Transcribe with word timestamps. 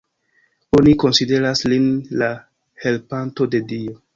Oni 0.77 0.93
konsideras 1.03 1.63
lin 1.73 1.85
la 2.23 2.31
helpanto 2.87 3.51
de 3.55 3.63
Dio. 3.75 3.97